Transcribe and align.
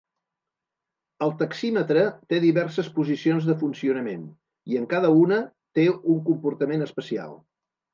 El 1.25 1.33
taxímetre 1.41 2.07
té 2.33 2.41
diverses 2.47 2.91
posicions 2.97 3.47
de 3.53 3.59
funcionament, 3.63 4.27
i 4.75 4.83
en 4.83 4.93
cada 4.99 5.17
una 5.23 5.43
té 5.79 5.89
un 5.99 6.23
comportament 6.33 6.93
especial. 6.93 7.43